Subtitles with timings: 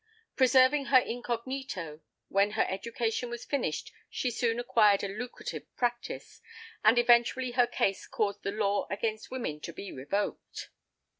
[0.35, 6.41] Preserving her incognito, when her education was finished she soon acquired a lucrative practice;
[6.83, 10.71] and eventually her case caused the law against women to be revoked.